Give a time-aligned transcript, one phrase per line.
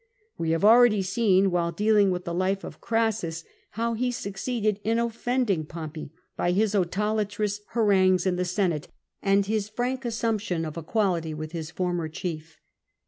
[0.35, 3.43] We have already seezi, while dealing with the life of Crassus,
[3.77, 8.87] how he succeeded in offending Pompey by his autolatrous harangues in the Senate,
[9.21, 12.57] and his frank assumption of equality with his former chief.